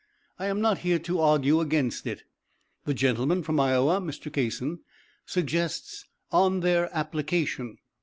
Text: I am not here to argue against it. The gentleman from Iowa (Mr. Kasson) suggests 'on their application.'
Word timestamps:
I 0.39 0.47
am 0.47 0.61
not 0.61 0.79
here 0.79 0.97
to 0.97 1.19
argue 1.19 1.59
against 1.59 2.07
it. 2.07 2.23
The 2.85 2.95
gentleman 2.95 3.43
from 3.43 3.59
Iowa 3.59 3.99
(Mr. 4.01 4.31
Kasson) 4.33 4.79
suggests 5.27 6.05
'on 6.31 6.61
their 6.61 6.89
application.' 6.91 7.77